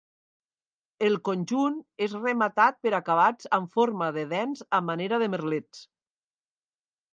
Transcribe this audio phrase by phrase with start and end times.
[1.09, 5.87] El conjunt és rematat per acabats en forma de dents a manera de merlets.